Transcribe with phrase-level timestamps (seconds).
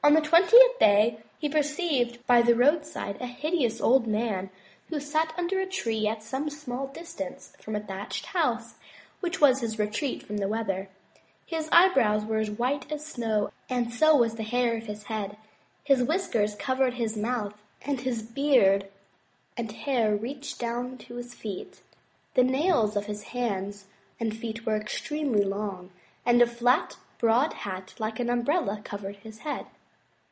[0.00, 4.48] On the twentieth day he perceived by the roadside a hideous old man,
[4.88, 8.76] who sat under a tree at some small distance from a thatched house,
[9.20, 10.88] which was his retreat from the weather.
[11.44, 15.36] His eyebrows were white as snow, and so was the hair of his head;
[15.84, 18.88] his whiskers covered his mouth, and his beard
[19.58, 21.82] and hair reached down to his feet.
[22.32, 23.88] The nails of his hands
[24.18, 25.90] and feet were extremely long,
[26.24, 29.66] and a flat broad hat, like an umbrella, covered his head.